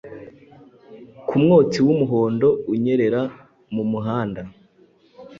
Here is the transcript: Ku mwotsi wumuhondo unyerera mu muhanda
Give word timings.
Ku 1.27 1.33
mwotsi 1.41 1.77
wumuhondo 1.85 2.47
unyerera 2.73 3.21
mu 3.73 3.83
muhanda 3.91 4.41